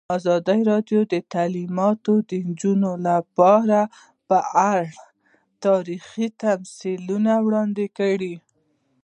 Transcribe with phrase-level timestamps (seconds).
[0.17, 1.97] ازادي راډیو د تعلیمات
[2.29, 3.79] د نجونو لپاره
[4.27, 4.37] په
[4.73, 4.89] اړه
[5.65, 8.35] تاریخي تمثیلونه وړاندې کړي.